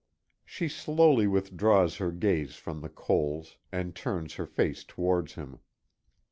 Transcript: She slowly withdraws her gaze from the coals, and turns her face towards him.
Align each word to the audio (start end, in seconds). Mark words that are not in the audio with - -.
She 0.43 0.67
slowly 0.67 1.27
withdraws 1.27 1.97
her 1.97 2.11
gaze 2.11 2.55
from 2.55 2.81
the 2.81 2.89
coals, 2.89 3.57
and 3.71 3.93
turns 3.95 4.33
her 4.33 4.47
face 4.47 4.83
towards 4.83 5.35
him. 5.35 5.59